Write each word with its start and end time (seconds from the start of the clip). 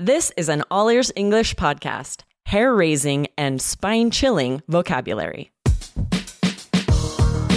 This 0.00 0.30
is 0.36 0.48
an 0.48 0.62
All 0.70 0.88
Ears 0.90 1.10
English 1.16 1.56
podcast, 1.56 2.20
hair 2.46 2.72
raising 2.72 3.26
and 3.36 3.60
spine 3.60 4.12
chilling 4.12 4.62
vocabulary. 4.68 5.50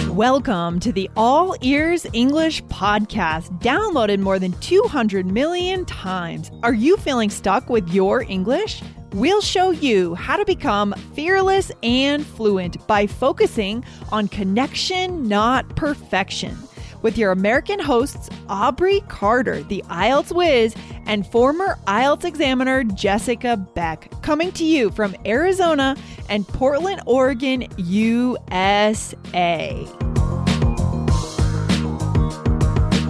Welcome 0.08 0.80
to 0.80 0.90
the 0.90 1.08
All 1.16 1.54
Ears 1.60 2.04
English 2.12 2.60
podcast, 2.64 3.56
downloaded 3.60 4.18
more 4.18 4.40
than 4.40 4.54
200 4.54 5.24
million 5.24 5.84
times. 5.84 6.50
Are 6.64 6.74
you 6.74 6.96
feeling 6.96 7.30
stuck 7.30 7.70
with 7.70 7.88
your 7.94 8.22
English? 8.22 8.82
We'll 9.12 9.40
show 9.40 9.70
you 9.70 10.16
how 10.16 10.36
to 10.36 10.44
become 10.44 10.94
fearless 11.14 11.70
and 11.84 12.26
fluent 12.26 12.84
by 12.88 13.06
focusing 13.06 13.84
on 14.10 14.26
connection, 14.26 15.28
not 15.28 15.76
perfection 15.76 16.58
with 17.02 17.18
your 17.18 17.32
American 17.32 17.78
hosts, 17.78 18.30
Aubrey 18.48 19.02
Carter, 19.08 19.62
the 19.64 19.82
IELTS 19.88 20.32
whiz, 20.32 20.74
and 21.06 21.26
former 21.26 21.78
IELTS 21.86 22.24
examiner 22.24 22.84
Jessica 22.84 23.56
Beck, 23.56 24.10
coming 24.22 24.52
to 24.52 24.64
you 24.64 24.90
from 24.90 25.14
Arizona 25.26 25.96
and 26.28 26.46
Portland, 26.46 27.02
Oregon, 27.06 27.66
USA. 27.76 28.86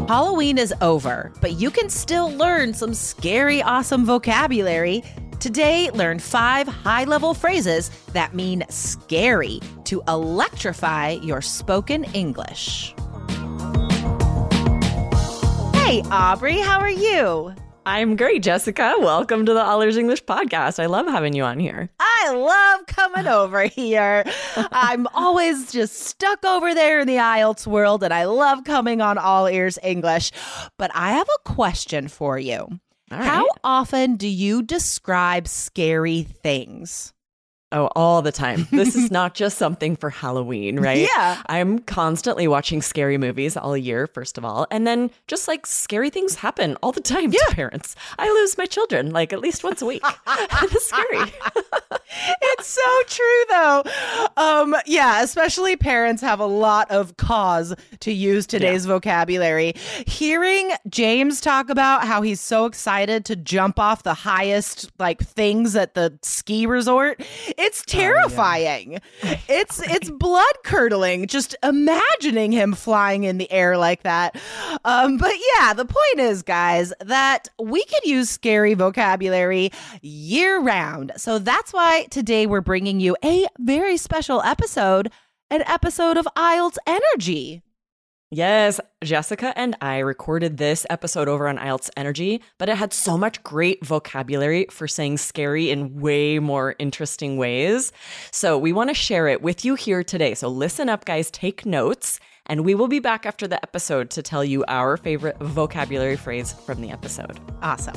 Halloween 0.09 0.59
is 0.59 0.74
over, 0.83 1.33
but 1.41 1.52
you 1.52 1.70
can 1.70 1.88
still 1.88 2.30
learn 2.33 2.74
some 2.74 2.92
scary, 2.92 3.62
awesome 3.62 4.05
vocabulary. 4.05 5.02
Today, 5.41 5.91
learn 5.91 6.19
five 6.19 6.69
high 6.69 7.05
level 7.05 7.33
phrases 7.33 7.88
that 8.12 8.34
mean 8.34 8.64
scary 8.69 9.61
to 9.84 10.02
electrify 10.06 11.19
your 11.22 11.41
spoken 11.41 12.05
English. 12.12 12.95
Hey, 15.84 16.00
Aubrey, 16.12 16.59
how 16.59 16.78
are 16.78 16.88
you? 16.88 17.52
I'm 17.84 18.14
great, 18.14 18.45
Jessica. 18.45 18.95
Welcome 19.00 19.45
to 19.45 19.52
the 19.52 19.62
All 19.62 19.82
Ears 19.82 19.96
English 19.96 20.24
podcast. 20.24 20.80
I 20.80 20.86
love 20.86 21.06
having 21.06 21.34
you 21.34 21.42
on 21.42 21.58
here. 21.58 21.91
I 21.98 22.32
love 22.32 22.86
coming 22.86 23.27
over 23.27 23.64
here. 23.64 24.22
I'm 24.56 25.08
always 25.08 25.72
just 25.72 25.97
stuck 25.97 26.44
over 26.44 26.72
there 26.72 27.00
in 27.00 27.08
the 27.08 27.16
IELTS 27.16 27.66
world, 27.66 28.05
and 28.05 28.14
I 28.14 28.24
love 28.24 28.62
coming 28.62 29.00
on 29.00 29.19
All 29.19 29.48
Ears 29.48 29.77
English. 29.83 30.30
But 30.78 30.92
I 30.94 31.14
have 31.14 31.28
a 31.28 31.52
question 31.52 32.06
for 32.06 32.39
you. 32.39 32.69
How 33.11 33.48
often 33.64 34.14
do 34.14 34.28
you 34.28 34.62
describe 34.62 35.48
scary 35.48 36.22
things? 36.22 37.12
Oh, 37.73 37.89
all 37.97 38.20
the 38.23 38.31
time. 38.33 38.69
This 38.70 38.95
is 38.95 39.11
not 39.11 39.34
just 39.34 39.56
something 39.59 39.97
for 39.97 40.11
Halloween, 40.11 40.78
right? 40.78 41.09
Yeah. 41.17 41.42
I'm 41.47 41.79
constantly 41.81 42.47
watching 42.47 42.83
scary 42.83 43.19
movies 43.19 43.56
all 43.56 43.77
year, 43.77 44.06
first 44.06 44.37
of 44.39 44.45
all. 44.45 44.67
And 44.70 44.87
then 44.87 45.11
just 45.27 45.48
like 45.48 45.67
scary 45.67 46.11
things 46.11 46.34
happen 46.37 46.77
all 46.83 46.92
the 46.92 47.01
time 47.01 47.33
Yeah. 47.33 47.41
to 47.48 47.55
parents. 47.55 47.97
I 48.19 48.29
lose 48.29 48.56
my 48.59 48.67
children 48.67 49.11
like 49.11 49.33
at 49.33 49.41
least 49.41 49.64
once 49.64 49.81
a 49.83 49.87
week. 49.87 50.03
it's 50.29 50.87
scary. 50.87 51.33
it's 52.42 52.66
so 52.66 53.02
true 53.06 53.44
though. 53.50 53.82
Um 54.36 54.77
yeah 54.86 55.22
especially 55.22 55.77
parents 55.77 56.22
have 56.22 56.41
a 56.41 56.46
lot 56.46 56.91
of 56.91 57.16
cause 57.16 57.74
to 58.00 58.12
use 58.12 58.46
today's 58.46 58.86
vocabulary. 58.86 59.74
Hearing 60.06 60.70
james 60.88 61.40
talk 61.40 61.70
about 61.70 62.06
how 62.06 62.22
he's 62.22 62.40
so 62.40 62.66
excited 62.66 63.24
to 63.27 63.36
jump 63.36 63.78
off 63.78 64.02
the 64.02 64.14
highest 64.14 64.90
like 64.98 65.22
things 65.22 65.77
at 65.77 65.94
the 65.94 66.18
ski 66.22 66.66
resort 66.66 67.22
it's 67.58 67.84
terrifying. 67.86 69.00
It's 69.48 69.80
it's 69.80 70.10
blood 70.10 70.55
curdling 70.64 71.27
just 71.27 71.55
imagining 71.62 72.52
him 72.52 72.72
flying 72.74 73.24
in 73.24 73.38
the 73.38 73.50
air 73.50 73.77
like 73.77 74.02
that. 74.02 74.36
Um 74.84 75.16
but 75.16 75.34
yeah 75.56 75.72
the 75.72 75.84
point 75.84 76.18
is 76.18 76.42
guys 76.42 76.92
that 77.00 77.48
we 77.58 77.84
could 77.84 78.05
use 78.05 78.30
scary 78.30 78.74
vocabulary 78.74 79.70
year 80.02 80.60
round 80.60 81.12
so 81.16 81.38
that's 81.38 81.72
why 81.72 82.02
today 82.11 82.47
we're 82.47 82.61
bringing 82.61 83.00
you 83.00 83.17
a 83.25 83.47
very 83.58 83.97
special 83.97 84.42
episode 84.42 85.11
an 85.53 85.62
episode 85.67 86.17
of 86.17 86.27
IELTS 86.34 86.78
Energy. 86.86 87.61
Yes, 88.30 88.80
Jessica 89.05 89.52
and 89.55 89.77
I 89.83 89.98
recorded 89.98 90.57
this 90.57 90.86
episode 90.89 91.29
over 91.29 91.46
on 91.46 91.58
IELTS 91.58 91.90
Energy, 91.95 92.42
but 92.57 92.70
it 92.70 92.79
had 92.79 92.95
so 92.95 93.18
much 93.18 93.42
great 93.42 93.85
vocabulary 93.85 94.67
for 94.70 94.89
saying 94.89 95.18
scary 95.18 95.70
in 95.70 96.01
way 96.01 96.39
more 96.39 96.74
interesting 96.79 97.36
ways. 97.36 97.92
So 98.30 98.57
we 98.57 98.73
want 98.73 98.89
to 98.89 98.95
share 98.95 99.29
it 99.29 99.42
with 99.42 99.63
you 99.63 99.74
here 99.74 100.02
today. 100.02 100.33
So 100.33 100.48
listen 100.48 100.89
up, 100.89 101.05
guys, 101.05 101.30
take 101.30 101.67
notes, 101.67 102.19
and 102.46 102.64
we 102.64 102.74
will 102.74 102.89
be 102.89 102.98
back 102.98 103.27
after 103.27 103.46
the 103.46 103.63
episode 103.63 104.08
to 104.13 104.23
tell 104.23 104.42
you 104.42 104.64
our 104.69 104.96
favorite 104.96 105.39
vocabulary 105.39 106.17
phrase 106.17 106.55
from 106.55 106.80
the 106.80 106.90
episode. 106.90 107.39
Awesome. 107.61 107.95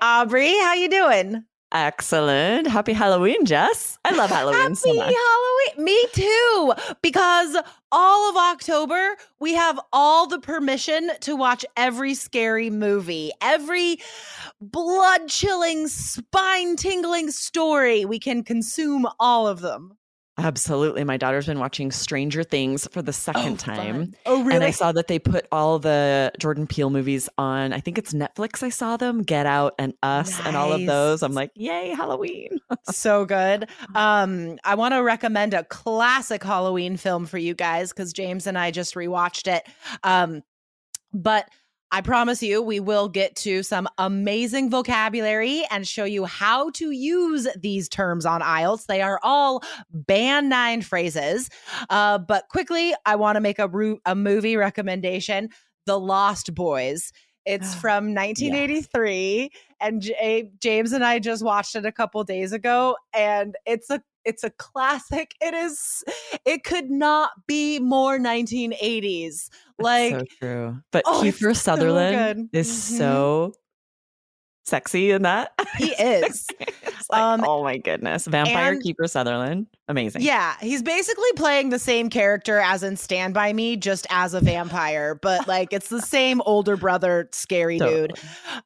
Aubrey, 0.00 0.56
how 0.58 0.74
you 0.74 0.88
doing? 0.88 1.44
Excellent. 1.72 2.68
Happy 2.68 2.92
Halloween, 2.92 3.44
Jess. 3.44 3.98
I 4.04 4.14
love 4.14 4.30
Halloween 4.30 4.60
Happy 4.60 4.74
so 4.76 4.94
much. 4.94 5.12
Halloween. 5.14 5.84
Me 5.84 6.06
too. 6.12 6.72
Because 7.02 7.56
all 7.90 8.30
of 8.30 8.36
October, 8.36 9.16
we 9.40 9.54
have 9.54 9.80
all 9.92 10.26
the 10.26 10.38
permission 10.38 11.10
to 11.20 11.34
watch 11.34 11.64
every 11.76 12.14
scary 12.14 12.70
movie, 12.70 13.32
every 13.42 13.98
blood 14.60 15.28
chilling, 15.28 15.88
spine 15.88 16.76
tingling 16.76 17.30
story. 17.30 18.04
We 18.04 18.20
can 18.20 18.44
consume 18.44 19.06
all 19.18 19.48
of 19.48 19.60
them. 19.60 19.96
Absolutely. 20.38 21.02
My 21.02 21.16
daughter's 21.16 21.46
been 21.46 21.58
watching 21.58 21.90
Stranger 21.90 22.42
Things 22.42 22.86
for 22.92 23.00
the 23.00 23.12
second 23.12 23.58
time. 23.58 24.12
Oh, 24.26 24.42
really? 24.42 24.56
And 24.56 24.64
I 24.64 24.70
saw 24.70 24.92
that 24.92 25.08
they 25.08 25.18
put 25.18 25.46
all 25.50 25.78
the 25.78 26.30
Jordan 26.38 26.66
Peele 26.66 26.90
movies 26.90 27.28
on. 27.38 27.72
I 27.72 27.80
think 27.80 27.96
it's 27.96 28.12
Netflix. 28.12 28.62
I 28.62 28.68
saw 28.68 28.98
them, 28.98 29.22
Get 29.22 29.46
Out 29.46 29.74
and 29.78 29.94
Us, 30.02 30.38
and 30.44 30.54
all 30.54 30.72
of 30.72 30.84
those. 30.84 31.22
I'm 31.22 31.32
like, 31.32 31.52
yay, 31.54 31.88
Halloween. 31.90 32.60
so 32.90 33.24
good. 33.24 33.70
Um, 33.94 34.58
I 34.62 34.74
want 34.74 34.92
to 34.92 35.02
recommend 35.02 35.54
a 35.54 35.64
classic 35.64 36.44
Halloween 36.44 36.98
film 36.98 37.24
for 37.24 37.38
you 37.38 37.54
guys 37.54 37.90
because 37.90 38.12
James 38.12 38.46
and 38.46 38.58
I 38.58 38.70
just 38.70 38.94
rewatched 38.94 39.50
it. 39.50 39.66
Um, 40.02 40.42
but 41.14 41.48
I 41.92 42.00
promise 42.00 42.42
you, 42.42 42.62
we 42.62 42.80
will 42.80 43.08
get 43.08 43.36
to 43.36 43.62
some 43.62 43.88
amazing 43.96 44.70
vocabulary 44.70 45.64
and 45.70 45.86
show 45.86 46.04
you 46.04 46.24
how 46.24 46.70
to 46.70 46.90
use 46.90 47.46
these 47.56 47.88
terms 47.88 48.26
on 48.26 48.40
IELTS. 48.40 48.86
They 48.86 49.02
are 49.02 49.20
all 49.22 49.62
band 49.90 50.48
nine 50.48 50.82
phrases. 50.82 51.48
Uh, 51.88 52.18
but 52.18 52.48
quickly, 52.48 52.94
I 53.04 53.16
want 53.16 53.36
to 53.36 53.40
make 53.40 53.58
a, 53.58 53.68
ru- 53.68 54.00
a 54.04 54.14
movie 54.16 54.56
recommendation 54.56 55.50
The 55.86 55.98
Lost 55.98 56.54
Boys. 56.54 57.12
It's 57.44 57.74
from 57.80 58.14
1983, 58.14 59.50
and 59.80 60.02
J- 60.02 60.50
James 60.60 60.92
and 60.92 61.04
I 61.04 61.20
just 61.20 61.44
watched 61.44 61.76
it 61.76 61.86
a 61.86 61.92
couple 61.92 62.22
days 62.24 62.52
ago, 62.52 62.96
and 63.14 63.54
it's 63.64 63.88
a 63.90 64.02
it's 64.26 64.44
a 64.44 64.50
classic. 64.50 65.34
It 65.40 65.54
is. 65.54 66.04
It 66.44 66.64
could 66.64 66.90
not 66.90 67.30
be 67.46 67.78
more 67.78 68.18
1980s. 68.18 69.48
Like 69.78 70.12
so 70.14 70.24
true. 70.40 70.78
But 70.92 71.04
oh, 71.06 71.22
Kiefer 71.24 71.56
Sutherland 71.56 72.50
good. 72.52 72.58
is 72.58 72.68
Mhm. 72.68 72.98
so 72.98 73.52
sexy 74.64 75.12
in 75.12 75.22
that. 75.22 75.52
he 75.78 75.90
is. 75.92 76.46
like, 77.10 77.20
Um, 77.20 77.44
oh 77.46 77.62
my 77.62 77.76
goodness. 77.78 78.26
Vampire 78.26 78.72
and- 78.72 78.82
Kiefer 78.82 79.08
Sutherland. 79.08 79.66
Amazing. 79.88 80.22
Yeah, 80.22 80.56
he's 80.60 80.82
basically 80.82 81.30
playing 81.36 81.70
the 81.70 81.78
same 81.78 82.10
character 82.10 82.58
as 82.58 82.82
in 82.82 82.96
Stand 82.96 83.32
By 83.34 83.52
Me, 83.52 83.76
just 83.76 84.06
as 84.10 84.34
a 84.34 84.40
vampire, 84.40 85.14
but 85.22 85.46
like 85.46 85.72
it's 85.72 85.88
the 85.88 86.02
same 86.16 86.42
older 86.46 86.76
brother, 86.76 87.28
scary 87.32 87.78
dude. 87.78 88.14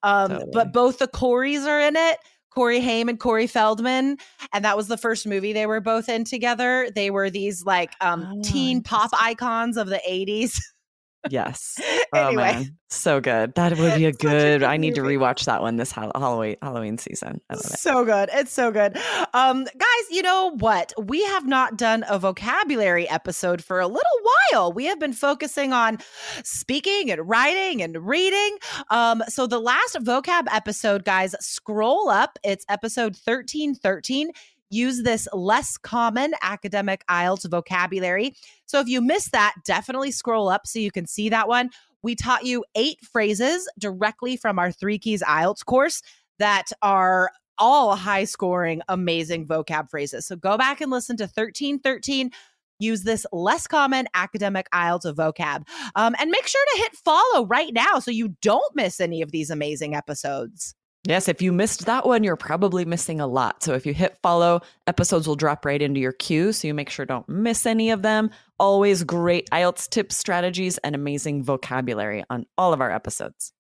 Um, 0.03 0.31
Totally. 0.31 0.51
but 0.55 0.73
both 0.73 0.99
the 0.99 1.09
Coreys 1.09 1.67
are 1.67 1.81
in 1.81 1.97
it. 1.97 2.17
Corey 2.51 2.81
Haim 2.81 3.09
and 3.09 3.19
Corey 3.19 3.47
Feldman, 3.47 4.17
and 4.53 4.65
that 4.65 4.77
was 4.77 4.89
the 4.89 4.97
first 4.97 5.27
movie 5.27 5.53
they 5.53 5.67
were 5.67 5.81
both 5.81 6.09
in 6.09 6.25
together. 6.25 6.89
They 6.95 7.11
were 7.11 7.31
these 7.31 7.65
like 7.65 7.93
um, 8.01 8.27
Oh, 8.31 8.43
teen 8.43 8.83
pop 8.83 9.11
icons 9.13 9.77
of 9.77 9.89
the 9.89 10.01
'80s. 10.09 10.59
Yes. 11.29 11.79
Oh 12.13 12.27
anyway, 12.27 12.43
man. 12.43 12.77
So 12.89 13.21
good. 13.21 13.55
That 13.55 13.79
would 13.79 13.95
be 13.95 14.05
a 14.07 14.13
Such 14.13 14.25
a 14.25 14.27
good. 14.27 14.31
good 14.61 14.63
I 14.65 14.79
need 14.79 14.97
to 14.97 15.03
rewatch 15.03 15.45
that 15.45 15.63
one 15.63 15.77
this 15.77 15.93
Halloween 15.93 16.57
Halloween 16.61 16.99
season. 16.99 17.41
I 17.49 17.55
love 17.55 17.67
it. 17.67 17.79
So 17.79 18.05
good. 18.05 18.31
It's 18.33 18.53
so 18.53 18.73
good. 18.73 18.99
Um, 19.33 19.63
guys, 19.63 20.11
you 20.11 20.23
know 20.23 20.57
what? 20.59 20.93
We 20.99 21.23
have 21.27 21.47
not 21.47 21.77
done 21.77 22.05
a 22.09 22.19
vocabulary 22.19 23.09
episode 23.09 23.63
for 23.63 23.79
a 23.79 23.87
little 23.87 24.03
while. 24.51 24.73
We 24.73 24.87
have 24.87 24.99
been 24.99 25.13
focusing 25.13 25.73
on 25.73 25.99
speaking 26.43 27.13
and 27.13 27.29
writing 27.29 27.81
and 27.81 28.05
reading. 28.09 28.59
Um, 28.91 29.23
so 29.29 29.47
the 29.47 29.61
last 29.61 29.95
vocab 30.01 30.49
episode, 30.51 31.05
guys, 31.05 31.37
scroll 31.39 32.09
up. 32.09 32.41
It's 32.43 32.65
episode 32.69 33.13
1313. 33.25 34.33
Use 34.71 35.03
this 35.03 35.29
less 35.33 35.77
common 35.77 36.33
academic 36.43 37.05
IELTS 37.09 37.51
vocabulary. 37.51 38.35
So 38.67 38.79
if 38.81 38.87
you 38.89 39.01
missed 39.01 39.33
that, 39.33 39.55
definitely 39.65 40.13
scroll 40.13 40.49
up 40.49 40.67
so 40.67 40.79
you 40.79 40.93
can 40.93 41.07
see 41.07 41.29
that 41.29 41.49
one. 41.49 41.71
We 42.03 42.15
taught 42.15 42.45
you 42.45 42.65
eight 42.75 42.99
phrases 43.05 43.69
directly 43.79 44.37
from 44.37 44.59
our 44.59 44.73
Three 44.73 44.99
Keys 44.99 45.23
IELTS 45.23 45.65
course 45.65 46.03
that 46.39 46.71
are 46.83 47.31
all 47.59 47.95
high 47.95 48.25
scoring, 48.25 48.81
amazing 48.89 49.47
vocab 49.47 49.91
phrases. 49.91 50.27
So 50.27 50.37
go 50.37 50.57
back 50.57 50.81
and 50.81 50.91
listen 50.91 51.17
to 51.19 51.25
1313. 51.25 52.31
use 52.79 53.03
this 53.03 53.27
less 53.31 53.67
common 53.67 54.07
academic 54.15 54.67
IELTS 54.73 55.15
vocab. 55.15 55.69
Um, 55.97 56.17
and 56.19 56.31
make 56.31 56.47
sure 56.47 56.65
to 56.75 56.83
hit 56.83 56.97
follow 56.97 57.45
right 57.45 57.75
now 57.75 57.99
so 57.99 58.11
you 58.11 58.37
don't 58.41 58.75
miss 58.75 59.01
any 59.01 59.21
of 59.21 59.33
these 59.33 59.51
amazing 59.51 59.95
episodes. 59.95 60.75
Yes, 61.05 61.29
if 61.29 61.41
you 61.41 61.51
missed 61.51 61.87
that 61.87 62.07
one, 62.07 62.25
you're 62.25 62.37
probably 62.37 62.85
missing 62.85 63.21
a 63.21 63.27
lot. 63.27 63.63
So 63.63 63.73
if 63.73 63.87
you 63.87 63.95
hit 63.95 64.19
follow, 64.23 64.61
episodes 64.87 65.27
will 65.27 65.35
drop 65.35 65.65
right 65.65 65.81
into 65.81 65.99
your 65.99 66.13
queue. 66.13 66.53
So 66.53 66.69
you 66.69 66.75
make 66.75 66.91
sure 66.91 67.07
don't 67.07 67.27
miss 67.27 67.65
any 67.65 67.91
of 67.91 68.03
them. 68.03 68.31
Always 68.59 69.03
great 69.03 69.49
IELTS 69.51 69.89
tips, 69.89 70.19
strategies, 70.19 70.77
and 70.79 70.95
amazing 70.95 71.43
vocabulary 71.43 72.23
on 72.29 72.45
all 72.59 72.75
of 72.75 72.83
our 72.83 72.91
episodes. 72.91 73.55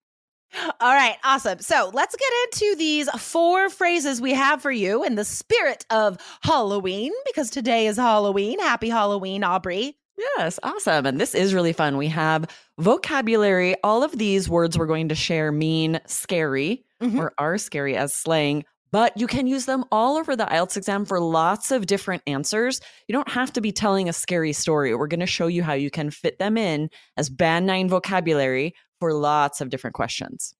All 0.80 0.92
right, 0.92 1.16
awesome. 1.24 1.60
So 1.60 1.90
let's 1.94 2.16
get 2.16 2.32
into 2.44 2.76
these 2.76 3.08
four 3.10 3.70
phrases 3.70 4.20
we 4.20 4.34
have 4.34 4.60
for 4.60 4.72
you 4.72 5.04
in 5.04 5.14
the 5.14 5.24
spirit 5.24 5.86
of 5.90 6.18
Halloween, 6.42 7.12
because 7.24 7.50
today 7.50 7.86
is 7.86 7.96
Halloween. 7.96 8.58
Happy 8.58 8.90
Halloween, 8.90 9.44
Aubrey. 9.44 9.96
Yes, 10.36 10.58
awesome. 10.62 11.06
And 11.06 11.18
this 11.18 11.34
is 11.34 11.54
really 11.54 11.72
fun. 11.72 11.96
We 11.96 12.08
have 12.08 12.44
vocabulary. 12.78 13.76
All 13.82 14.02
of 14.02 14.16
these 14.18 14.48
words 14.48 14.76
we're 14.76 14.86
going 14.86 15.08
to 15.08 15.14
share 15.14 15.50
mean 15.50 15.98
scary 16.06 16.84
mm-hmm. 17.02 17.18
or 17.18 17.32
are 17.38 17.56
scary 17.56 17.96
as 17.96 18.14
slang, 18.14 18.64
but 18.92 19.16
you 19.16 19.26
can 19.26 19.46
use 19.46 19.64
them 19.64 19.84
all 19.90 20.16
over 20.16 20.36
the 20.36 20.44
IELTS 20.44 20.76
exam 20.76 21.04
for 21.06 21.20
lots 21.20 21.70
of 21.70 21.86
different 21.86 22.22
answers. 22.26 22.80
You 23.08 23.14
don't 23.14 23.30
have 23.30 23.52
to 23.54 23.60
be 23.60 23.72
telling 23.72 24.08
a 24.08 24.12
scary 24.12 24.52
story. 24.52 24.94
We're 24.94 25.06
going 25.06 25.20
to 25.20 25.26
show 25.26 25.46
you 25.46 25.62
how 25.62 25.72
you 25.72 25.90
can 25.90 26.10
fit 26.10 26.38
them 26.38 26.58
in 26.58 26.90
as 27.16 27.30
band 27.30 27.66
nine 27.66 27.88
vocabulary 27.88 28.74
for 28.98 29.14
lots 29.14 29.62
of 29.62 29.70
different 29.70 29.94
questions. 29.94 30.54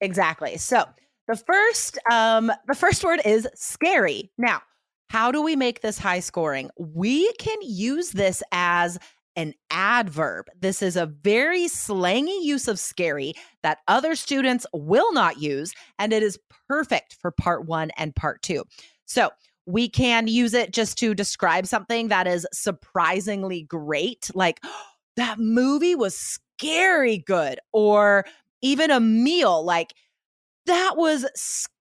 Exactly. 0.00 0.56
So 0.56 0.84
the 1.26 1.36
first 1.36 1.98
um 2.10 2.52
the 2.68 2.74
first 2.74 3.02
word 3.02 3.20
is 3.24 3.48
scary. 3.54 4.30
Now, 4.38 4.62
how 5.08 5.32
do 5.32 5.42
we 5.42 5.56
make 5.56 5.80
this 5.80 5.98
high 5.98 6.20
scoring? 6.20 6.70
We 6.78 7.32
can 7.34 7.58
use 7.62 8.10
this 8.10 8.42
as 8.52 8.98
an 9.36 9.54
adverb. 9.70 10.46
This 10.60 10.82
is 10.82 10.96
a 10.96 11.06
very 11.06 11.68
slangy 11.68 12.38
use 12.42 12.68
of 12.68 12.78
scary 12.78 13.34
that 13.62 13.78
other 13.86 14.16
students 14.16 14.66
will 14.72 15.12
not 15.12 15.40
use, 15.40 15.72
and 15.98 16.12
it 16.12 16.22
is 16.22 16.38
perfect 16.68 17.16
for 17.20 17.30
part 17.30 17.66
one 17.66 17.90
and 17.96 18.14
part 18.14 18.42
two. 18.42 18.64
So, 19.06 19.30
we 19.64 19.86
can 19.86 20.28
use 20.28 20.54
it 20.54 20.72
just 20.72 20.96
to 20.96 21.14
describe 21.14 21.66
something 21.66 22.08
that 22.08 22.26
is 22.26 22.46
surprisingly 22.52 23.62
great, 23.62 24.30
like 24.34 24.60
that 25.16 25.38
movie 25.38 25.94
was 25.94 26.16
scary 26.16 27.18
good, 27.18 27.60
or 27.72 28.24
even 28.62 28.90
a 28.90 28.98
meal 29.00 29.62
like 29.64 29.94
that 30.66 30.96
was 30.96 31.26
scary 31.34 31.77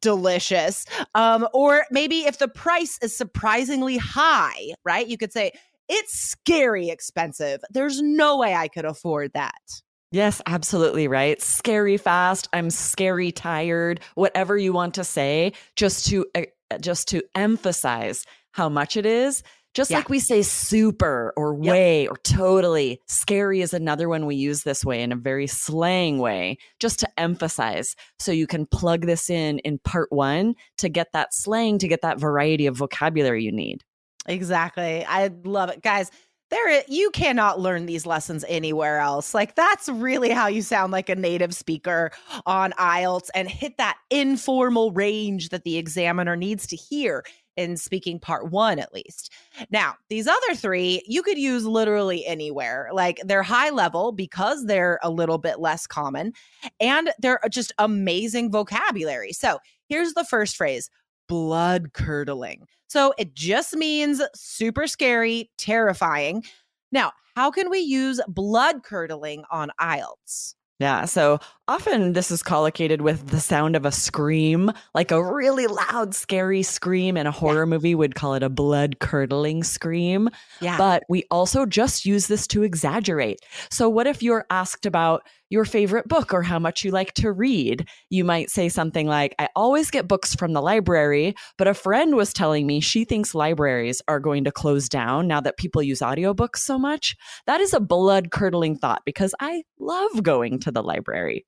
delicious. 0.00 0.84
Um, 1.14 1.48
or 1.52 1.84
maybe 1.90 2.26
if 2.26 2.38
the 2.38 2.48
price 2.48 2.98
is 3.02 3.16
surprisingly 3.16 3.96
high, 3.96 4.74
right? 4.84 5.06
You 5.06 5.18
could 5.18 5.32
say, 5.32 5.52
it's 5.88 6.18
scary 6.18 6.90
expensive. 6.90 7.60
There's 7.70 8.02
no 8.02 8.36
way 8.36 8.54
I 8.54 8.68
could 8.68 8.84
afford 8.84 9.32
that. 9.34 9.80
Yes, 10.10 10.40
absolutely 10.46 11.08
right. 11.08 11.40
Scary 11.40 11.96
fast. 11.96 12.48
I'm 12.52 12.70
scary 12.70 13.30
tired. 13.32 14.00
Whatever 14.14 14.56
you 14.56 14.72
want 14.72 14.94
to 14.94 15.04
say, 15.04 15.52
just 15.76 16.06
to 16.06 16.26
uh, 16.34 16.42
just 16.80 17.08
to 17.08 17.22
emphasize 17.34 18.24
how 18.52 18.68
much 18.68 18.96
it 18.96 19.06
is. 19.06 19.42
Just 19.78 19.92
yeah. 19.92 19.98
like 19.98 20.08
we 20.08 20.18
say 20.18 20.42
super 20.42 21.32
or 21.36 21.54
way 21.54 22.02
yep. 22.02 22.10
or 22.10 22.16
totally. 22.24 23.00
Scary 23.06 23.60
is 23.60 23.72
another 23.72 24.08
one 24.08 24.26
we 24.26 24.34
use 24.34 24.64
this 24.64 24.84
way 24.84 25.00
in 25.00 25.12
a 25.12 25.16
very 25.16 25.46
slang 25.46 26.18
way, 26.18 26.58
just 26.80 26.98
to 26.98 27.08
emphasize. 27.16 27.94
So 28.18 28.32
you 28.32 28.48
can 28.48 28.66
plug 28.66 29.06
this 29.06 29.30
in 29.30 29.60
in 29.60 29.78
part 29.78 30.10
one 30.10 30.56
to 30.78 30.88
get 30.88 31.12
that 31.12 31.32
slang, 31.32 31.78
to 31.78 31.86
get 31.86 32.02
that 32.02 32.18
variety 32.18 32.66
of 32.66 32.76
vocabulary 32.76 33.44
you 33.44 33.52
need. 33.52 33.84
Exactly. 34.26 35.04
I 35.04 35.30
love 35.44 35.70
it. 35.70 35.80
Guys, 35.80 36.10
there 36.50 36.82
you 36.88 37.10
cannot 37.12 37.60
learn 37.60 37.86
these 37.86 38.04
lessons 38.04 38.44
anywhere 38.48 38.98
else. 38.98 39.32
Like 39.32 39.54
that's 39.54 39.88
really 39.88 40.30
how 40.30 40.48
you 40.48 40.62
sound 40.62 40.92
like 40.92 41.08
a 41.08 41.14
native 41.14 41.54
speaker 41.54 42.10
on 42.46 42.72
IELTS 42.72 43.28
and 43.32 43.48
hit 43.48 43.76
that 43.76 43.96
informal 44.10 44.90
range 44.90 45.50
that 45.50 45.62
the 45.62 45.76
examiner 45.76 46.34
needs 46.34 46.66
to 46.66 46.74
hear 46.76 47.22
in 47.58 47.76
speaking 47.76 48.18
part 48.18 48.50
1 48.50 48.78
at 48.78 48.94
least. 48.94 49.32
Now, 49.70 49.96
these 50.08 50.26
other 50.26 50.54
3 50.54 51.02
you 51.06 51.22
could 51.22 51.36
use 51.36 51.66
literally 51.66 52.24
anywhere. 52.24 52.88
Like 52.92 53.20
they're 53.24 53.42
high 53.42 53.70
level 53.70 54.12
because 54.12 54.64
they're 54.64 54.98
a 55.02 55.10
little 55.10 55.38
bit 55.38 55.60
less 55.60 55.86
common 55.86 56.32
and 56.80 57.10
they're 57.18 57.44
uh, 57.44 57.48
just 57.48 57.72
amazing 57.78 58.50
vocabulary. 58.50 59.32
So, 59.32 59.58
here's 59.88 60.14
the 60.14 60.24
first 60.24 60.56
phrase 60.56 60.90
blood 61.28 61.92
curdling. 61.92 62.66
So 62.88 63.12
it 63.18 63.34
just 63.34 63.76
means 63.76 64.22
super 64.34 64.86
scary, 64.86 65.50
terrifying. 65.58 66.42
Now, 66.90 67.12
how 67.36 67.50
can 67.50 67.68
we 67.70 67.80
use 67.80 68.20
blood 68.28 68.82
curdling 68.82 69.44
on 69.50 69.70
IELTS? 69.78 70.54
Yeah. 70.78 71.04
So 71.04 71.38
often 71.68 72.14
this 72.14 72.30
is 72.30 72.42
collocated 72.42 73.02
with 73.02 73.28
the 73.28 73.38
sound 73.38 73.76
of 73.76 73.84
a 73.84 73.92
scream, 73.92 74.72
like 74.94 75.10
a 75.10 75.22
really 75.22 75.66
loud, 75.66 76.14
scary 76.14 76.62
scream. 76.62 77.16
In 77.16 77.26
a 77.26 77.30
horror 77.30 77.64
yeah. 77.64 77.66
movie, 77.66 77.94
would 77.94 78.14
call 78.14 78.34
it 78.34 78.42
a 78.42 78.48
blood 78.48 78.98
curdling 78.98 79.62
scream. 79.62 80.30
Yeah. 80.60 80.78
But 80.78 81.04
we 81.08 81.24
also 81.30 81.66
just 81.66 82.06
use 82.06 82.26
this 82.26 82.46
to 82.48 82.62
exaggerate. 82.62 83.40
So, 83.70 83.88
what 83.88 84.06
if 84.06 84.22
you're 84.22 84.46
asked 84.50 84.86
about 84.86 85.22
your 85.50 85.64
favorite 85.64 86.08
book 86.08 86.34
or 86.34 86.42
how 86.42 86.58
much 86.58 86.84
you 86.84 86.90
like 86.90 87.12
to 87.14 87.32
read? 87.32 87.86
You 88.10 88.24
might 88.24 88.50
say 88.50 88.68
something 88.68 89.06
like, 89.06 89.34
I 89.38 89.48
always 89.54 89.90
get 89.90 90.08
books 90.08 90.34
from 90.34 90.52
the 90.52 90.62
library, 90.62 91.34
but 91.56 91.68
a 91.68 91.74
friend 91.74 92.16
was 92.16 92.32
telling 92.32 92.66
me 92.66 92.80
she 92.80 93.04
thinks 93.04 93.34
libraries 93.34 94.00
are 94.08 94.20
going 94.20 94.44
to 94.44 94.52
close 94.52 94.88
down 94.88 95.28
now 95.28 95.40
that 95.40 95.58
people 95.58 95.82
use 95.82 96.00
audiobooks 96.00 96.58
so 96.58 96.78
much. 96.78 97.16
That 97.46 97.60
is 97.60 97.74
a 97.74 97.80
blood 97.80 98.30
curdling 98.30 98.76
thought 98.76 99.02
because 99.04 99.34
I 99.40 99.64
love 99.78 100.22
going 100.22 100.60
to 100.60 100.70
the 100.70 100.82
library. 100.82 101.46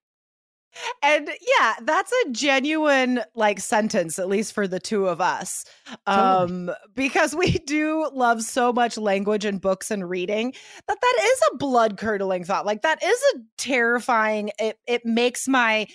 And 1.03 1.29
yeah, 1.29 1.75
that's 1.83 2.13
a 2.13 2.31
genuine 2.31 3.23
like 3.35 3.61
sentence, 3.61 4.19
at 4.19 4.29
least 4.29 4.53
for 4.53 4.69
the 4.69 4.81
two 4.81 5.07
of 5.07 5.21
us. 5.21 5.65
Um, 6.07 6.67
totally. 6.67 6.75
because 6.95 7.35
we 7.35 7.53
do 7.59 8.09
love 8.13 8.43
so 8.43 8.73
much 8.73 8.97
language 8.97 9.45
and 9.45 9.61
books 9.61 9.91
and 9.91 10.09
reading 10.09 10.53
that 10.87 11.01
that 11.01 11.21
is 11.23 11.41
a 11.53 11.57
blood 11.57 11.97
curdling 11.97 12.45
thought. 12.45 12.67
Like 12.67 12.83
that 12.83 13.03
is 13.03 13.21
a 13.35 13.39
terrifying, 13.59 14.51
it 14.59 14.79
it 14.87 15.05
makes 15.05 15.49
my 15.49 15.87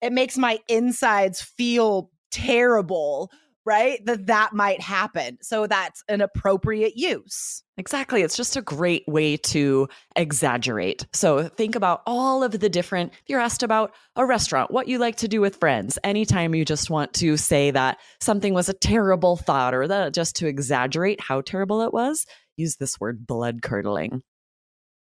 it 0.00 0.12
makes 0.12 0.38
my 0.38 0.58
insides 0.68 1.42
feel 1.42 2.10
terrible 2.30 3.30
right? 3.66 4.04
That 4.06 4.26
that 4.26 4.52
might 4.52 4.80
happen. 4.80 5.38
So 5.42 5.66
that's 5.66 6.02
an 6.08 6.20
appropriate 6.20 6.96
use. 6.96 7.62
Exactly. 7.76 8.22
It's 8.22 8.36
just 8.36 8.56
a 8.56 8.62
great 8.62 9.04
way 9.06 9.36
to 9.38 9.88
exaggerate. 10.16 11.06
So 11.12 11.48
think 11.48 11.74
about 11.74 12.02
all 12.06 12.42
of 12.42 12.58
the 12.58 12.68
different, 12.68 13.12
if 13.12 13.22
you're 13.28 13.40
asked 13.40 13.62
about 13.62 13.94
a 14.16 14.26
restaurant, 14.26 14.70
what 14.70 14.88
you 14.88 14.98
like 14.98 15.16
to 15.16 15.28
do 15.28 15.40
with 15.40 15.56
friends, 15.56 15.98
anytime 16.04 16.54
you 16.54 16.64
just 16.64 16.90
want 16.90 17.14
to 17.14 17.36
say 17.36 17.70
that 17.70 17.98
something 18.20 18.52
was 18.52 18.68
a 18.68 18.74
terrible 18.74 19.36
thought 19.36 19.74
or 19.74 19.88
that 19.88 20.14
just 20.14 20.36
to 20.36 20.46
exaggerate 20.46 21.20
how 21.20 21.40
terrible 21.40 21.80
it 21.82 21.92
was, 21.92 22.26
use 22.56 22.76
this 22.76 23.00
word 23.00 23.26
blood 23.26 23.62
curdling. 23.62 24.22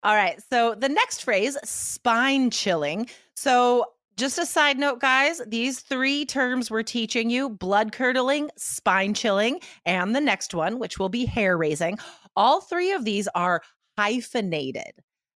All 0.04 0.16
right. 0.16 0.42
So 0.50 0.76
the 0.76 0.90
next 0.90 1.24
phrase, 1.24 1.58
spine 1.64 2.50
chilling. 2.50 3.10
So 3.36 3.86
just 4.18 4.38
a 4.38 4.46
side 4.46 4.78
note, 4.78 5.00
guys, 5.00 5.42
these 5.48 5.80
three 5.80 6.26
terms 6.26 6.70
we're 6.70 6.84
teaching 6.84 7.30
you 7.30 7.50
blood 7.50 7.92
curdling, 7.92 8.50
spine 8.58 9.14
chilling, 9.14 9.60
and 9.86 10.16
the 10.16 10.22
next 10.22 10.54
one, 10.54 10.80
which 10.80 11.00
will 11.00 11.10
be 11.10 11.26
hair 11.26 11.58
raising. 11.58 11.98
All 12.36 12.62
three 12.62 12.92
of 12.92 13.06
these 13.06 13.28
are 13.36 13.62
hyphenated. 13.98 14.94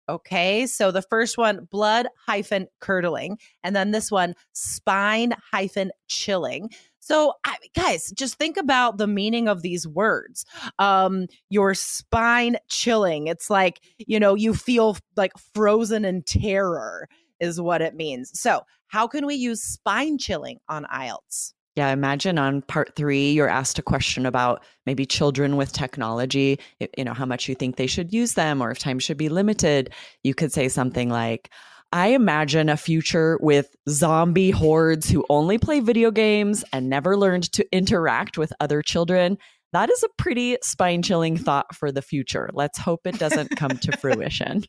Okay, 0.07 0.67
so 0.67 0.91
the 0.91 1.01
first 1.01 1.37
one, 1.37 1.67
blood 1.71 2.07
hyphen 2.27 2.67
curdling, 2.79 3.39
and 3.63 3.75
then 3.75 3.89
this 3.89 4.11
one, 4.11 4.35
spine 4.53 5.33
hyphen 5.51 5.91
chilling. 6.07 6.69
So, 6.99 7.33
I, 7.43 7.55
guys, 7.75 8.11
just 8.15 8.35
think 8.35 8.57
about 8.57 8.97
the 8.97 9.07
meaning 9.07 9.47
of 9.47 9.61
these 9.61 9.87
words. 9.87 10.45
Um, 10.79 11.27
your 11.49 11.73
spine 11.73 12.57
chilling. 12.67 13.27
It's 13.27 13.49
like, 13.49 13.79
you 13.97 14.19
know, 14.19 14.35
you 14.35 14.53
feel 14.53 14.97
like 15.15 15.33
frozen 15.53 16.05
in 16.05 16.23
terror 16.23 17.07
is 17.39 17.59
what 17.59 17.81
it 17.81 17.95
means. 17.95 18.31
So, 18.39 18.61
how 18.87 19.07
can 19.07 19.25
we 19.25 19.35
use 19.35 19.61
spine 19.61 20.17
chilling 20.17 20.59
on 20.69 20.85
IELTS? 20.85 21.53
Yeah, 21.75 21.89
imagine 21.89 22.37
on 22.37 22.61
part 22.61 22.95
three, 22.95 23.31
you're 23.31 23.49
asked 23.49 23.77
a 23.79 23.83
question 23.83 24.25
about 24.25 24.63
maybe 24.85 25.05
children 25.05 25.57
with 25.57 25.73
technology, 25.73 26.57
you 26.97 27.03
know, 27.03 27.13
how 27.13 27.25
much 27.25 27.49
you 27.49 27.55
think 27.55 27.75
they 27.75 27.87
should 27.87 28.13
use 28.13 28.35
them 28.35 28.61
or 28.61 28.71
if 28.71 28.79
time 28.79 28.97
should 28.97 29.17
be 29.17 29.27
limited. 29.27 29.93
You 30.23 30.33
could 30.33 30.53
say 30.53 30.69
something 30.69 31.09
like, 31.09 31.49
I 31.91 32.07
imagine 32.07 32.69
a 32.69 32.77
future 32.77 33.37
with 33.41 33.75
zombie 33.89 34.51
hordes 34.51 35.09
who 35.09 35.25
only 35.29 35.57
play 35.57 35.81
video 35.81 36.11
games 36.11 36.63
and 36.71 36.89
never 36.89 37.17
learned 37.17 37.51
to 37.53 37.65
interact 37.73 38.37
with 38.37 38.53
other 38.61 38.81
children. 38.81 39.37
That 39.73 39.89
is 39.89 40.03
a 40.03 40.09
pretty 40.17 40.57
spine 40.63 41.01
chilling 41.01 41.37
thought 41.37 41.75
for 41.75 41.91
the 41.91 42.01
future. 42.01 42.49
Let's 42.53 42.77
hope 42.77 43.01
it 43.05 43.19
doesn't 43.19 43.57
come 43.57 43.77
to 43.79 43.97
fruition. 43.99 44.63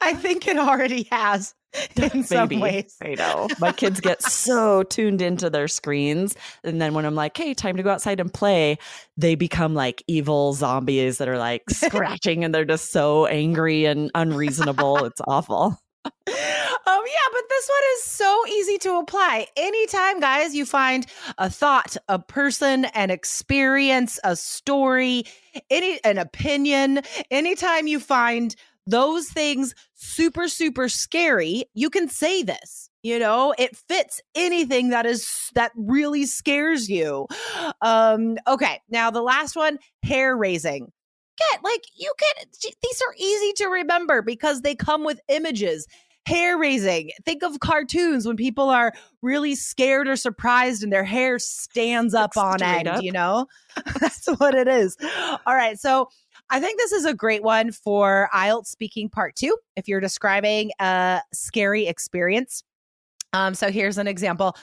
I 0.00 0.14
think 0.14 0.46
it 0.46 0.58
already 0.58 1.08
has 1.10 1.54
in 1.96 2.24
some 2.24 2.60
ways. 2.60 2.96
I 3.02 3.14
know. 3.14 3.48
My 3.58 3.72
kids 3.72 4.00
get 4.00 4.22
so 4.22 4.82
tuned 4.84 5.20
into 5.22 5.50
their 5.50 5.68
screens. 5.68 6.34
And 6.64 6.80
then 6.80 6.94
when 6.94 7.04
I'm 7.04 7.14
like, 7.14 7.36
hey, 7.36 7.54
time 7.54 7.76
to 7.76 7.82
go 7.82 7.90
outside 7.90 8.20
and 8.20 8.32
play, 8.32 8.78
they 9.16 9.34
become 9.34 9.74
like 9.74 10.02
evil 10.06 10.52
zombies 10.52 11.18
that 11.18 11.28
are 11.28 11.38
like 11.38 11.62
scratching 11.70 12.44
and 12.44 12.54
they're 12.54 12.64
just 12.64 12.92
so 12.92 13.26
angry 13.26 13.84
and 13.84 14.10
unreasonable. 14.14 15.04
it's 15.04 15.20
awful. 15.26 15.78
Um, 16.88 17.02
yeah, 17.04 17.28
but 17.32 17.42
this 17.48 17.68
one 17.68 17.82
is 17.96 18.04
so 18.04 18.46
easy 18.46 18.78
to 18.78 18.98
apply. 18.98 19.48
Anytime, 19.56 20.20
guys, 20.20 20.54
you 20.54 20.64
find 20.64 21.04
a 21.38 21.50
thought, 21.50 21.96
a 22.08 22.18
person, 22.18 22.84
an 22.86 23.10
experience, 23.10 24.20
a 24.22 24.36
story, 24.36 25.24
any 25.68 25.98
an 26.04 26.18
opinion, 26.18 27.00
anytime 27.30 27.88
you 27.88 27.98
find 27.98 28.54
those 28.86 29.28
things 29.28 29.74
super, 29.94 30.48
super 30.48 30.88
scary, 30.88 31.64
you 31.74 31.90
can 31.90 32.08
say 32.08 32.42
this. 32.42 32.90
You 33.02 33.18
know, 33.18 33.54
it 33.58 33.76
fits 33.76 34.20
anything 34.34 34.90
that 34.90 35.06
is 35.06 35.28
that 35.54 35.70
really 35.76 36.26
scares 36.26 36.88
you. 36.88 37.26
Um, 37.80 38.36
okay, 38.48 38.80
now 38.88 39.10
the 39.10 39.22
last 39.22 39.54
one, 39.54 39.78
hair 40.02 40.36
raising. 40.36 40.92
Get 41.38 41.62
like 41.62 41.84
you 41.94 42.12
can 42.18 42.46
these 42.82 43.02
are 43.02 43.14
easy 43.18 43.52
to 43.56 43.66
remember 43.66 44.22
because 44.22 44.62
they 44.62 44.74
come 44.74 45.04
with 45.04 45.20
images 45.28 45.86
hair 46.26 46.58
raising. 46.58 47.10
Think 47.24 47.42
of 47.42 47.60
cartoons 47.60 48.26
when 48.26 48.36
people 48.36 48.68
are 48.68 48.92
really 49.22 49.54
scared 49.54 50.08
or 50.08 50.16
surprised 50.16 50.82
and 50.82 50.92
their 50.92 51.04
hair 51.04 51.38
stands 51.38 52.14
up 52.14 52.34
Like 52.36 52.44
on 52.46 52.62
end, 52.62 52.88
up. 52.88 53.02
you 53.02 53.12
know? 53.12 53.46
That's 54.00 54.26
what 54.38 54.54
it 54.54 54.66
is. 54.68 54.96
All 55.46 55.54
right. 55.54 55.78
So 55.78 56.08
I 56.50 56.60
think 56.60 56.78
this 56.78 56.92
is 56.92 57.04
a 57.04 57.14
great 57.14 57.42
one 57.42 57.72
for 57.72 58.28
IELTS 58.32 58.66
speaking 58.66 59.08
part 59.08 59.34
two 59.36 59.56
if 59.74 59.88
you're 59.88 60.00
describing 60.00 60.70
a 60.78 61.20
scary 61.32 61.86
experience. 61.86 62.62
Um, 63.32 63.54
so 63.54 63.70
here's 63.70 63.98
an 63.98 64.06
example. 64.06 64.56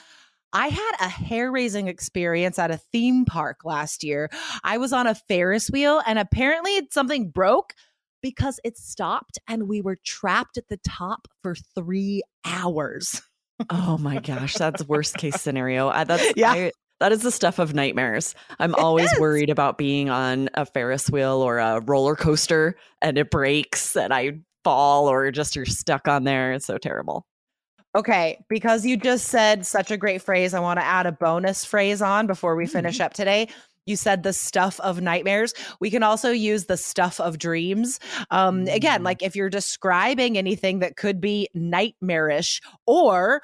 I 0.53 0.67
had 0.67 0.91
a 1.01 1.09
hair 1.09 1.51
raising 1.51 1.87
experience 1.87 2.59
at 2.59 2.71
a 2.71 2.77
theme 2.77 3.25
park 3.25 3.65
last 3.65 4.03
year. 4.03 4.29
I 4.63 4.77
was 4.77 4.93
on 4.93 5.07
a 5.07 5.15
Ferris 5.15 5.69
wheel 5.69 6.01
and 6.05 6.19
apparently 6.19 6.87
something 6.91 7.29
broke 7.29 7.73
because 8.21 8.59
it 8.63 8.77
stopped 8.77 9.39
and 9.47 9.67
we 9.67 9.81
were 9.81 9.97
trapped 10.05 10.57
at 10.57 10.67
the 10.69 10.79
top 10.87 11.27
for 11.41 11.55
three 11.75 12.21
hours. 12.45 13.21
Oh 13.69 13.97
my 13.97 14.19
gosh, 14.19 14.55
that's 14.55 14.87
worst 14.87 15.17
case 15.17 15.41
scenario. 15.41 15.89
I, 15.89 16.03
that's 16.03 16.33
Yeah. 16.35 16.51
I, 16.51 16.71
that 17.03 17.11
is 17.11 17.21
the 17.21 17.31
stuff 17.31 17.59
of 17.59 17.73
nightmares. 17.73 18.33
I'm 18.59 18.73
always 18.75 19.11
is. 19.11 19.19
worried 19.19 19.49
about 19.49 19.77
being 19.77 20.09
on 20.09 20.49
a 20.53 20.65
Ferris 20.65 21.09
wheel 21.09 21.41
or 21.41 21.57
a 21.57 21.81
roller 21.81 22.15
coaster 22.15 22.77
and 23.01 23.17
it 23.17 23.29
breaks 23.29 23.97
and 23.97 24.13
I 24.13 24.39
fall 24.63 25.11
or 25.11 25.29
just 25.29 25.53
you're 25.53 25.65
stuck 25.65 26.07
on 26.07 26.23
there. 26.23 26.53
It's 26.53 26.65
so 26.65 26.77
terrible. 26.77 27.25
Okay, 27.93 28.41
because 28.47 28.85
you 28.85 28.95
just 28.95 29.25
said 29.25 29.67
such 29.67 29.91
a 29.91 29.97
great 29.97 30.21
phrase, 30.21 30.53
I 30.53 30.61
want 30.61 30.79
to 30.79 30.85
add 30.85 31.05
a 31.05 31.11
bonus 31.11 31.65
phrase 31.65 32.01
on 32.01 32.25
before 32.25 32.55
we 32.55 32.67
finish 32.67 33.01
up 33.01 33.13
today. 33.13 33.49
You 33.85 33.97
said 33.97 34.23
the 34.23 34.31
stuff 34.31 34.79
of 34.79 35.01
nightmares. 35.01 35.53
We 35.81 35.91
can 35.91 36.03
also 36.03 36.31
use 36.31 36.67
the 36.67 36.77
stuff 36.77 37.19
of 37.19 37.37
dreams. 37.37 37.99
Um, 38.31 38.61
again, 38.69 39.01
Mm. 39.01 39.05
like 39.05 39.21
if 39.21 39.35
you're 39.35 39.49
describing 39.49 40.37
anything 40.37 40.79
that 40.79 40.95
could 40.95 41.19
be 41.19 41.49
nightmarish 41.53 42.61
or 42.87 43.41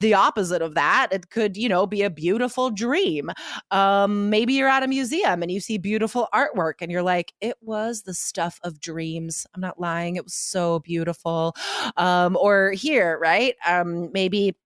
the 0.00 0.14
opposite 0.14 0.62
of 0.62 0.74
that, 0.74 1.08
it 1.10 1.30
could, 1.30 1.56
you 1.56 1.68
know, 1.68 1.86
be 1.86 2.02
a 2.02 2.10
beautiful 2.10 2.70
dream. 2.70 3.30
Um, 3.70 4.30
maybe 4.30 4.54
you're 4.54 4.68
at 4.68 4.82
a 4.82 4.88
museum 4.88 5.42
and 5.42 5.50
you 5.50 5.60
see 5.60 5.78
beautiful 5.78 6.28
artwork 6.32 6.74
and 6.80 6.90
you're 6.90 7.02
like, 7.02 7.32
it 7.40 7.56
was 7.60 8.02
the 8.02 8.14
stuff 8.14 8.60
of 8.62 8.80
dreams. 8.80 9.46
I'm 9.54 9.60
not 9.60 9.80
lying. 9.80 10.16
It 10.16 10.24
was 10.24 10.34
so 10.34 10.80
beautiful. 10.80 11.54
Um, 11.96 12.36
or 12.36 12.72
here, 12.72 13.18
right? 13.20 13.56
Um, 13.66 14.10
maybe 14.12 14.56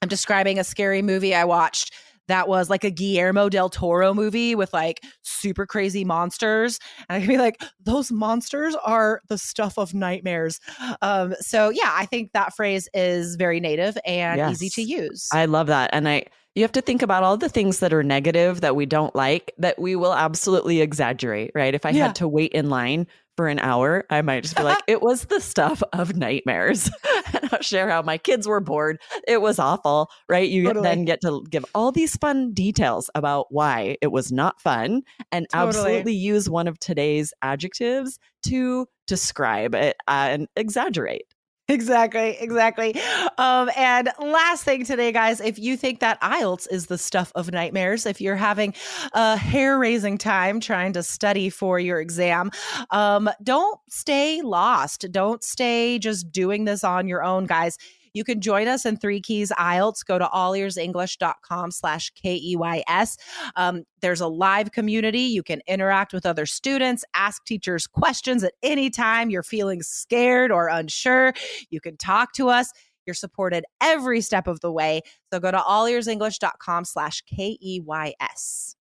I'm 0.00 0.08
describing 0.08 0.58
a 0.58 0.64
scary 0.64 1.02
movie 1.02 1.34
I 1.34 1.44
watched 1.44 1.92
that 2.28 2.48
was 2.48 2.70
like 2.70 2.84
a 2.84 2.90
Guillermo 2.90 3.48
del 3.48 3.68
Toro 3.68 4.14
movie 4.14 4.54
with 4.54 4.72
like 4.72 5.02
super 5.22 5.66
crazy 5.66 6.04
monsters. 6.04 6.78
And 7.08 7.16
I 7.16 7.20
can 7.20 7.28
be 7.28 7.38
like, 7.38 7.60
those 7.84 8.12
monsters 8.12 8.74
are 8.84 9.20
the 9.28 9.38
stuff 9.38 9.78
of 9.78 9.94
nightmares. 9.94 10.60
Um, 11.02 11.34
so 11.40 11.70
yeah, 11.70 11.92
I 11.92 12.06
think 12.06 12.32
that 12.32 12.54
phrase 12.54 12.88
is 12.94 13.36
very 13.36 13.60
native 13.60 13.98
and 14.04 14.50
easy 14.50 14.68
to 14.70 14.82
use. 14.82 15.28
I 15.32 15.46
love 15.46 15.66
that. 15.68 15.90
And 15.92 16.08
I 16.08 16.24
you 16.58 16.64
have 16.64 16.72
to 16.72 16.80
think 16.82 17.02
about 17.02 17.22
all 17.22 17.36
the 17.36 17.48
things 17.48 17.78
that 17.80 17.92
are 17.94 18.02
negative 18.02 18.60
that 18.62 18.74
we 18.76 18.84
don't 18.84 19.14
like 19.14 19.52
that 19.58 19.78
we 19.78 19.94
will 19.96 20.12
absolutely 20.14 20.80
exaggerate, 20.80 21.52
right? 21.54 21.74
If 21.74 21.86
I 21.86 21.90
Yeah. 21.90 22.06
had 22.08 22.16
to 22.16 22.28
wait 22.28 22.52
in 22.52 22.68
line 22.68 23.06
for 23.36 23.46
an 23.46 23.60
hour, 23.60 24.04
I 24.10 24.20
might 24.22 24.42
just 24.42 24.56
be 24.56 24.64
like, 24.64 24.82
it 24.88 25.00
was 25.00 25.26
the 25.26 25.40
stuff 25.40 25.80
of 25.92 26.16
nightmares. 26.16 26.90
and 27.32 27.48
I'll 27.52 27.62
share 27.62 27.88
how 27.88 28.02
my 28.02 28.18
kids 28.18 28.48
were 28.48 28.58
bored. 28.60 29.00
It 29.28 29.40
was 29.40 29.60
awful, 29.60 30.10
right? 30.28 30.48
You 30.48 30.64
Totally. 30.64 30.82
then 30.82 31.04
get 31.04 31.20
to 31.20 31.44
give 31.48 31.64
all 31.74 31.92
these 31.92 32.16
fun 32.16 32.52
details 32.52 33.08
about 33.14 33.46
why 33.50 33.96
it 34.02 34.08
was 34.08 34.32
not 34.32 34.60
fun 34.60 35.02
and 35.30 35.46
Totally. 35.50 35.68
absolutely 35.68 36.14
use 36.14 36.50
one 36.50 36.66
of 36.66 36.80
today's 36.80 37.32
adjectives 37.40 38.18
to 38.46 38.86
describe 39.06 39.74
it 39.76 39.96
and 40.08 40.48
exaggerate. 40.56 41.26
Exactly, 41.70 42.34
exactly. 42.40 42.94
Um, 43.36 43.70
and 43.76 44.08
last 44.18 44.64
thing 44.64 44.86
today, 44.86 45.12
guys, 45.12 45.38
if 45.38 45.58
you 45.58 45.76
think 45.76 46.00
that 46.00 46.18
IELTS 46.22 46.66
is 46.70 46.86
the 46.86 46.96
stuff 46.96 47.30
of 47.34 47.52
nightmares, 47.52 48.06
if 48.06 48.22
you're 48.22 48.36
having 48.36 48.72
a 49.12 49.36
hair 49.36 49.78
raising 49.78 50.16
time 50.16 50.60
trying 50.60 50.94
to 50.94 51.02
study 51.02 51.50
for 51.50 51.78
your 51.78 52.00
exam, 52.00 52.50
um, 52.90 53.28
don't 53.42 53.78
stay 53.90 54.40
lost. 54.40 55.12
Don't 55.12 55.44
stay 55.44 55.98
just 55.98 56.32
doing 56.32 56.64
this 56.64 56.84
on 56.84 57.06
your 57.06 57.22
own, 57.22 57.44
guys. 57.44 57.76
You 58.18 58.24
can 58.24 58.40
join 58.40 58.66
us 58.66 58.84
in 58.84 58.96
Three 58.96 59.20
Keys 59.20 59.52
IELTS. 59.52 60.04
Go 60.04 60.18
to 60.18 60.24
allearsenglish.com 60.26 61.70
slash 61.70 62.10
K-E-Y-S. 62.20 63.16
Um, 63.54 63.84
there's 64.00 64.20
a 64.20 64.26
live 64.26 64.72
community. 64.72 65.20
You 65.20 65.44
can 65.44 65.60
interact 65.68 66.12
with 66.12 66.26
other 66.26 66.44
students, 66.44 67.04
ask 67.14 67.44
teachers 67.44 67.86
questions 67.86 68.42
at 68.42 68.54
any 68.60 68.90
time 68.90 69.30
you're 69.30 69.44
feeling 69.44 69.82
scared 69.82 70.50
or 70.50 70.66
unsure. 70.66 71.32
You 71.70 71.80
can 71.80 71.96
talk 71.96 72.32
to 72.32 72.48
us. 72.48 72.72
You're 73.06 73.14
supported 73.14 73.64
every 73.80 74.20
step 74.20 74.48
of 74.48 74.58
the 74.62 74.72
way. 74.72 75.02
So 75.32 75.38
go 75.38 75.52
to 75.52 75.58
allearsenglish.com 75.58 76.86
slash 76.86 77.22
K-E-Y-S. 77.22 78.74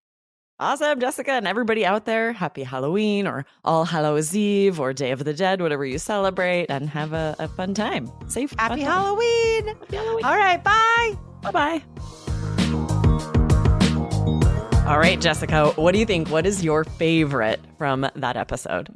Awesome, 0.58 0.98
Jessica, 1.00 1.32
and 1.32 1.46
everybody 1.46 1.84
out 1.84 2.06
there. 2.06 2.32
Happy 2.32 2.62
Halloween 2.62 3.26
or 3.26 3.44
All 3.62 3.84
Hallows 3.84 4.34
Eve 4.34 4.80
or 4.80 4.94
Day 4.94 5.10
of 5.10 5.22
the 5.22 5.34
Dead, 5.34 5.60
whatever 5.60 5.84
you 5.84 5.98
celebrate, 5.98 6.70
and 6.70 6.88
have 6.88 7.12
a, 7.12 7.36
a 7.38 7.46
fun 7.46 7.74
time. 7.74 8.10
Safe. 8.28 8.54
Happy 8.58 8.76
time. 8.82 8.90
Halloween. 8.90 9.66
Happy 9.66 9.96
Halloween. 9.96 10.24
All 10.24 10.36
right, 10.36 10.64
bye. 10.64 11.18
Bye 11.42 11.50
bye. 11.50 11.82
All 14.86 15.00
right, 15.00 15.20
Jessica, 15.20 15.72
what 15.72 15.92
do 15.92 15.98
you 15.98 16.06
think? 16.06 16.28
What 16.30 16.46
is 16.46 16.62
your 16.64 16.84
favorite 16.84 17.60
from 17.76 18.08
that 18.14 18.36
episode? 18.36 18.88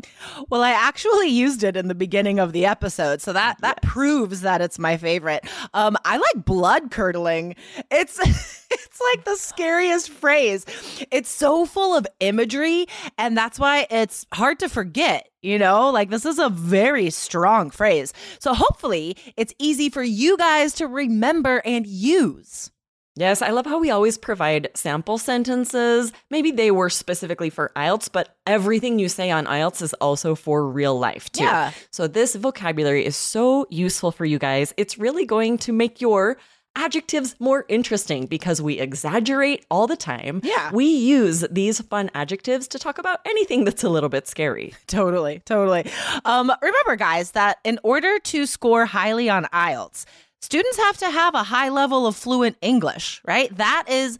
Well, 0.49 0.63
I 0.63 0.71
actually 0.71 1.27
used 1.29 1.65
it 1.65 1.77
in 1.77 1.89
the 1.89 1.97
beginning 1.97 2.39
of 2.39 2.53
the 2.53 2.65
episode, 2.65 3.21
so 3.21 3.33
that 3.33 3.61
that 3.61 3.83
proves 3.83 4.43
that 4.43 4.61
it's 4.61 4.79
my 4.79 4.97
favorite. 4.97 5.45
Um, 5.75 5.97
I 6.05 6.17
like 6.17 6.45
blood 6.45 6.93
curdling. 6.93 7.57
It's 7.91 8.19
it's 9.01 9.17
like 9.17 9.25
the 9.25 9.37
scariest 9.37 10.11
phrase. 10.11 10.65
It's 11.11 11.29
so 11.29 11.67
full 11.67 11.97
of 11.97 12.07
imagery, 12.21 12.87
and 13.19 13.37
that's 13.37 13.59
why 13.59 13.87
it's 13.91 14.27
hard 14.33 14.59
to 14.61 14.69
forget. 14.69 15.29
You 15.43 15.59
know, 15.59 15.91
like 15.91 16.11
this 16.11 16.27
is 16.27 16.39
a 16.39 16.51
very 16.51 17.11
strong 17.11 17.71
phrase. 17.71 18.13
So 18.39 18.53
hopefully, 18.53 19.17
it's 19.37 19.55
easy 19.59 19.89
for 19.89 20.03
you 20.03 20.37
guys 20.37 20.75
to 20.75 20.87
remember 20.87 21.63
and 21.65 21.87
use. 21.87 22.71
Yes, 23.17 23.43
I 23.43 23.51
love 23.51 23.67
how 23.67 23.79
we 23.79 23.91
always 23.91 24.17
provide 24.17 24.71
sample 24.75 25.19
sentences. 25.19 26.13
Maybe 26.31 26.53
they 26.53 26.71
were 26.71 26.89
specifically 26.89 27.51
for 27.51 27.73
IELTS, 27.75 28.11
but 28.11 28.37
everything 28.47 28.99
you 28.99 29.09
say 29.09 29.31
on 29.31 29.47
IELTS 29.47 29.83
is 29.83 29.95
also 29.95 30.35
for 30.35 30.67
real 30.67 30.99
life 30.99 31.31
too. 31.33 31.45
Yeah. 31.45 31.73
So 31.91 32.07
this 32.07 32.35
vocabulary 32.37 33.05
is 33.05 33.17
so 33.17 33.67
useful 33.69 34.13
for 34.13 34.25
you 34.25 34.39
guys. 34.39 34.73
It's 34.77 34.97
really 34.97 35.27
going 35.27 35.59
to 35.59 35.73
make 35.73 36.01
your 36.01 36.39
adjectives 36.77 37.35
more 37.39 37.65
interesting 37.69 38.27
because 38.27 38.63
we 38.63 38.79
exaggerate 38.79 39.65
all 39.71 39.87
the 39.87 39.97
time. 39.97 40.41
Yeah. 40.45 40.71
We 40.73 40.87
use 40.87 41.45
these 41.51 41.81
fun 41.81 42.11
adjectives 42.15 42.69
to 42.69 42.79
talk 42.79 42.99
about 42.99 43.21
anything 43.27 43.65
that's 43.65 43.85
a 43.85 43.89
little 43.89 44.09
bit 44.09 44.29
scary. 44.29 44.75
Totally, 44.87 45.41
totally. 45.45 45.91
Um, 46.25 46.53
remember, 46.61 46.97
guys, 46.97 47.33
that 47.33 47.59
in 47.65 47.79
order 47.83 48.19
to 48.19 48.47
score 48.47 48.87
highly 48.87 49.31
on 49.31 49.45
IELTS, 49.47 50.05
students 50.41 50.77
have 50.79 50.97
to 50.99 51.11
have 51.11 51.35
a 51.35 51.45
high 51.45 51.69
level 51.69 52.07
of 52.07 52.17
fluent 52.17 52.57
English, 52.61 53.21
right? 53.25 53.55
That 53.57 53.85
is 53.89 54.19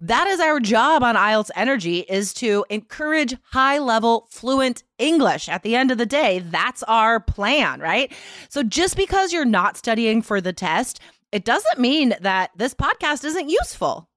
that 0.00 0.28
is 0.28 0.38
our 0.38 0.60
job 0.60 1.02
on 1.02 1.16
IELTS 1.16 1.50
Energy 1.56 2.00
is 2.08 2.32
to 2.34 2.64
encourage 2.70 3.36
high 3.50 3.78
level 3.78 4.28
fluent 4.30 4.84
English. 4.98 5.48
At 5.48 5.62
the 5.62 5.74
end 5.74 5.90
of 5.90 5.98
the 5.98 6.06
day, 6.06 6.38
that's 6.38 6.84
our 6.84 7.18
plan, 7.18 7.80
right? 7.80 8.12
So 8.48 8.62
just 8.62 8.96
because 8.96 9.32
you're 9.32 9.44
not 9.44 9.76
studying 9.76 10.22
for 10.22 10.40
the 10.40 10.52
test, 10.52 11.00
it 11.32 11.44
doesn't 11.44 11.78
mean 11.78 12.14
that 12.20 12.50
this 12.56 12.74
podcast 12.74 13.24
isn't 13.24 13.48
useful. 13.48 14.08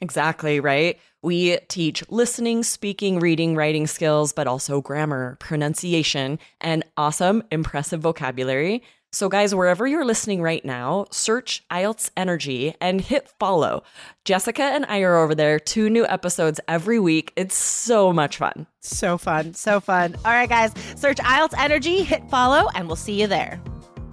Exactly, 0.00 0.60
right? 0.60 0.98
We 1.22 1.58
teach 1.68 2.02
listening, 2.08 2.62
speaking, 2.62 3.18
reading, 3.20 3.54
writing 3.54 3.86
skills, 3.86 4.32
but 4.32 4.46
also 4.46 4.80
grammar, 4.80 5.36
pronunciation, 5.40 6.38
and 6.60 6.84
awesome, 6.96 7.42
impressive 7.50 8.00
vocabulary. 8.00 8.82
So, 9.12 9.28
guys, 9.28 9.54
wherever 9.54 9.86
you're 9.86 10.04
listening 10.04 10.40
right 10.40 10.64
now, 10.64 11.06
search 11.10 11.64
IELTS 11.68 12.10
Energy 12.16 12.74
and 12.80 13.00
hit 13.00 13.28
follow. 13.40 13.82
Jessica 14.24 14.62
and 14.62 14.86
I 14.88 15.00
are 15.00 15.18
over 15.18 15.34
there, 15.34 15.58
two 15.58 15.90
new 15.90 16.06
episodes 16.06 16.60
every 16.68 17.00
week. 17.00 17.32
It's 17.34 17.56
so 17.56 18.12
much 18.12 18.36
fun. 18.36 18.66
So 18.80 19.18
fun. 19.18 19.52
So 19.54 19.80
fun. 19.80 20.14
All 20.24 20.30
right, 20.30 20.48
guys, 20.48 20.72
search 20.94 21.18
IELTS 21.18 21.54
Energy, 21.58 22.04
hit 22.04 22.22
follow, 22.30 22.68
and 22.74 22.86
we'll 22.86 22.96
see 22.96 23.20
you 23.20 23.26
there. 23.26 23.60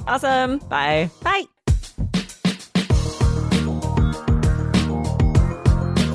Awesome. 0.07 0.57
Bye. 0.57 1.11
Bye. 1.21 1.43